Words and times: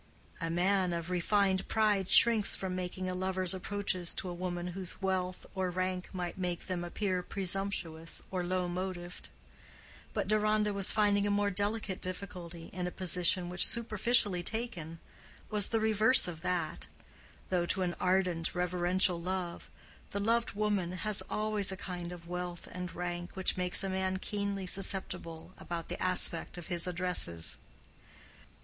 A 0.39 0.49
man 0.49 0.93
of 0.93 1.11
refined 1.11 1.67
pride 1.67 2.09
shrinks 2.09 2.55
from 2.55 2.75
making 2.75 3.07
a 3.07 3.13
lover's 3.13 3.53
approaches 3.53 4.15
to 4.15 4.29
a 4.29 4.33
woman 4.33 4.69
whose 4.69 4.99
wealth 4.99 5.45
or 5.53 5.69
rank 5.69 6.09
might 6.11 6.39
make 6.39 6.65
them 6.65 6.83
appear 6.83 7.21
presumptuous 7.21 8.23
or 8.31 8.43
low 8.43 8.67
motived; 8.67 9.29
but 10.11 10.27
Deronda 10.27 10.73
was 10.73 10.91
finding 10.91 11.27
a 11.27 11.29
more 11.29 11.51
delicate 11.51 12.01
difficulty 12.01 12.71
in 12.73 12.87
a 12.87 12.91
position 12.91 13.47
which, 13.47 13.67
superficially 13.67 14.41
taken, 14.41 14.97
was 15.51 15.67
the 15.67 15.79
reverse 15.79 16.27
of 16.27 16.41
that—though 16.41 17.67
to 17.67 17.83
an 17.83 17.93
ardent 17.99 18.55
reverential 18.55 19.21
love, 19.21 19.69
the 20.09 20.19
loved 20.19 20.53
woman 20.53 20.93
has 20.93 21.21
always 21.29 21.71
a 21.71 21.77
kind 21.77 22.11
of 22.11 22.27
wealth 22.27 22.67
and 22.71 22.95
rank 22.95 23.35
which 23.35 23.55
makes 23.55 23.83
a 23.83 23.89
man 23.89 24.17
keenly 24.17 24.65
susceptible 24.65 25.51
about 25.59 25.89
the 25.89 26.01
aspect 26.01 26.57
of 26.57 26.69
his 26.69 26.87
addresses. 26.87 27.59